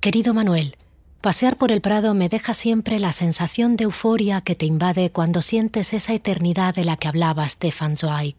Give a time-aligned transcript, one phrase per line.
[0.00, 0.78] Querido Manuel,
[1.20, 5.42] pasear por el Prado me deja siempre la sensación de euforia que te invade cuando
[5.42, 8.34] sientes esa eternidad de la que hablaba Stefan Zweig.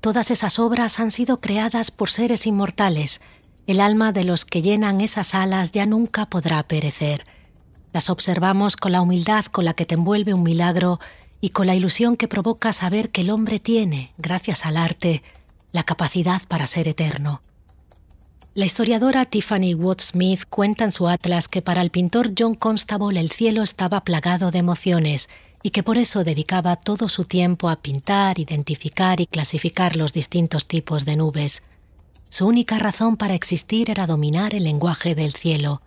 [0.00, 3.20] Todas esas obras han sido creadas por seres inmortales.
[3.66, 7.26] El alma de los que llenan esas alas ya nunca podrá perecer.
[7.92, 11.00] Las observamos con la humildad con la que te envuelve un milagro
[11.40, 15.24] y con la ilusión que provoca saber que el hombre tiene, gracias al arte,
[15.72, 17.42] la capacidad para ser eterno.
[18.56, 23.18] La historiadora Tiffany Watt Smith cuenta en su atlas que para el pintor John Constable
[23.18, 25.28] el cielo estaba plagado de emociones
[25.64, 30.68] y que por eso dedicaba todo su tiempo a pintar, identificar y clasificar los distintos
[30.68, 31.64] tipos de nubes.
[32.28, 35.82] Su única razón para existir era dominar el lenguaje del cielo.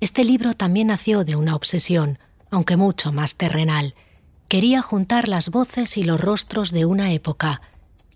[0.00, 2.18] Este libro también nació de una obsesión,
[2.50, 3.94] aunque mucho más terrenal.
[4.48, 7.60] Quería juntar las voces y los rostros de una época,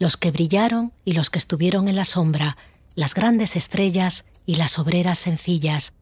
[0.01, 2.57] los que brillaron y los que estuvieron en la sombra,
[2.97, 5.93] las grandes estrellas y las obreras sencillas,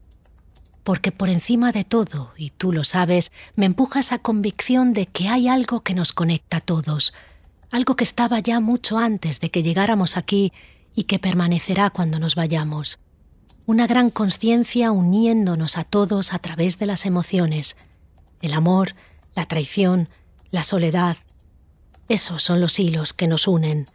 [0.84, 5.28] porque por encima de todo, y tú lo sabes, me empuja esa convicción de que
[5.28, 7.12] hay algo que nos conecta a todos,
[7.70, 10.52] algo que estaba ya mucho antes de que llegáramos aquí
[10.94, 12.98] y que permanecerá cuando nos vayamos.
[13.66, 17.76] Una gran conciencia uniéndonos a todos a través de las emociones,
[18.42, 18.94] el amor,
[19.34, 20.10] la traición,
[20.50, 21.16] la soledad.
[22.08, 23.88] Esos son los hilos que nos unen.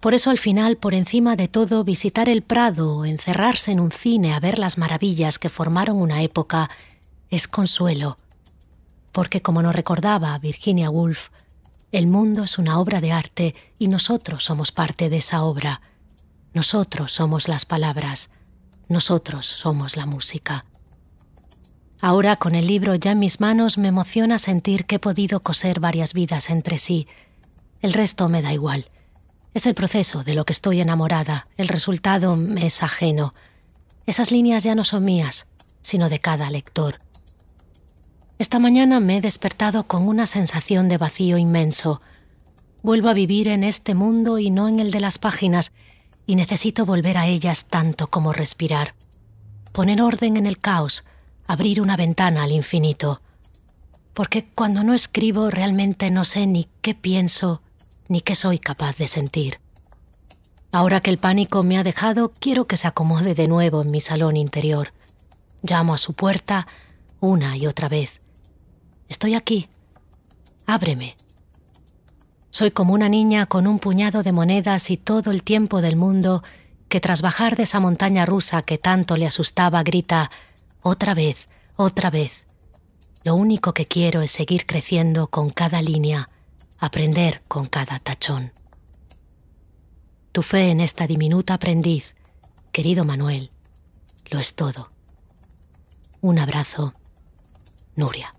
[0.00, 3.92] Por eso al final, por encima de todo, visitar el Prado o encerrarse en un
[3.92, 6.70] cine a ver las maravillas que formaron una época
[7.28, 8.16] es consuelo.
[9.12, 11.28] Porque como nos recordaba Virginia Woolf,
[11.92, 15.82] el mundo es una obra de arte y nosotros somos parte de esa obra.
[16.54, 18.30] Nosotros somos las palabras,
[18.88, 20.64] nosotros somos la música.
[22.00, 25.78] Ahora con el libro ya en mis manos me emociona sentir que he podido coser
[25.78, 27.06] varias vidas entre sí.
[27.82, 28.86] El resto me da igual.
[29.52, 33.34] Es el proceso de lo que estoy enamorada, el resultado me es ajeno.
[34.06, 35.48] Esas líneas ya no son mías,
[35.82, 37.00] sino de cada lector.
[38.38, 42.00] Esta mañana me he despertado con una sensación de vacío inmenso.
[42.82, 45.72] Vuelvo a vivir en este mundo y no en el de las páginas,
[46.26, 48.94] y necesito volver a ellas tanto como respirar.
[49.72, 51.04] Poner orden en el caos,
[51.48, 53.20] abrir una ventana al infinito.
[54.14, 57.62] Porque cuando no escribo realmente no sé ni qué pienso
[58.10, 59.60] ni qué soy capaz de sentir.
[60.72, 64.00] Ahora que el pánico me ha dejado, quiero que se acomode de nuevo en mi
[64.00, 64.92] salón interior.
[65.62, 66.66] Llamo a su puerta
[67.20, 68.20] una y otra vez.
[69.08, 69.68] Estoy aquí.
[70.66, 71.16] Ábreme.
[72.50, 76.42] Soy como una niña con un puñado de monedas y todo el tiempo del mundo
[76.88, 80.32] que tras bajar de esa montaña rusa que tanto le asustaba grita
[80.82, 82.44] otra vez, otra vez.
[83.22, 86.28] Lo único que quiero es seguir creciendo con cada línea,
[86.80, 88.52] aprender con cada tachón.
[90.32, 92.14] Tu fe en esta diminuta aprendiz,
[92.72, 93.50] querido Manuel,
[94.30, 94.90] lo es todo.
[96.22, 96.94] Un abrazo,
[97.96, 98.34] Nuria.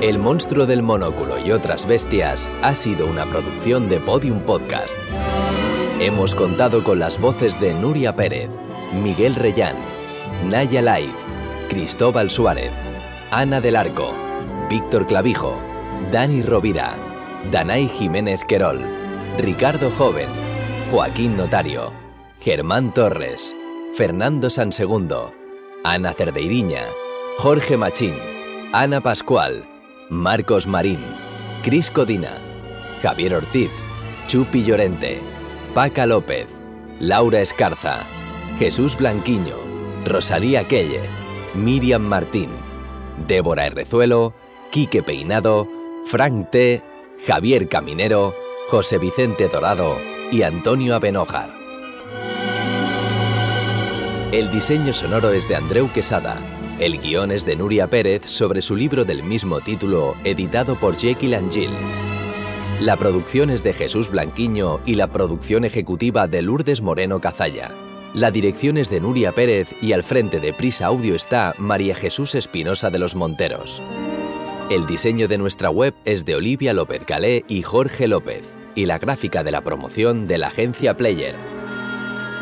[0.00, 4.96] El monstruo del monóculo y otras bestias ha sido una producción de Podium Podcast.
[5.98, 8.52] Hemos contado con las voces de Nuria Pérez,
[8.92, 9.74] Miguel Reyán,
[10.44, 11.16] Naya Laiz,
[11.68, 12.70] Cristóbal Suárez,
[13.32, 14.14] Ana del Arco,
[14.70, 15.58] Víctor Clavijo,
[16.12, 16.94] Dani Rovira,
[17.50, 18.80] Danay Jiménez Querol,
[19.36, 20.28] Ricardo Joven,
[20.92, 21.92] Joaquín Notario,
[22.38, 23.52] Germán Torres,
[23.94, 25.34] Fernando Sansegundo,
[25.82, 26.84] Ana Cerdeiriña,
[27.38, 28.14] Jorge Machín,
[28.72, 29.66] Ana Pascual,
[30.10, 31.00] Marcos Marín,
[31.62, 32.38] Cris Codina,
[33.02, 33.70] Javier Ortiz,
[34.26, 35.20] Chupi Llorente,
[35.74, 36.58] Paca López,
[36.98, 38.06] Laura Escarza,
[38.58, 39.56] Jesús Blanquiño,
[40.06, 41.02] Rosalía Quelle,
[41.54, 42.48] Miriam Martín,
[43.26, 44.32] Débora Herrezuelo,
[44.70, 45.68] Quique Peinado,
[46.06, 46.82] Frank T.,
[47.26, 48.34] Javier Caminero,
[48.70, 49.98] José Vicente Dorado
[50.32, 51.52] y Antonio Abenojar.
[54.32, 56.40] El diseño sonoro es de Andreu Quesada
[56.80, 61.34] el guion es de Nuria Pérez sobre su libro del mismo título, editado por Jekyll
[61.34, 61.52] and.
[62.80, 67.74] La producción es de Jesús Blanquiño y la producción ejecutiva de Lourdes Moreno Cazalla.
[68.14, 72.36] La dirección es de Nuria Pérez y al frente de Prisa Audio está María Jesús
[72.36, 73.82] Espinosa de los Monteros.
[74.70, 78.98] El diseño de nuestra web es de Olivia López Calé y Jorge López, y la
[78.98, 81.57] gráfica de la promoción de la agencia Player.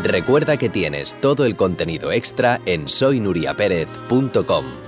[0.02, 4.85] Recuerda que tienes todo el contenido extra en soynuriaperez.com.